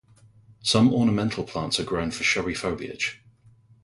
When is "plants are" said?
1.43-1.83